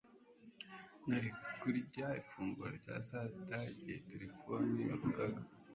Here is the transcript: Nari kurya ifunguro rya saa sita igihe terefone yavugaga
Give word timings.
Nari 1.07 1.29
kurya 1.59 2.07
ifunguro 2.21 2.71
rya 2.79 2.95
saa 3.07 3.27
sita 3.31 3.59
igihe 3.73 3.97
terefone 4.09 4.77
yavugaga 4.91 5.41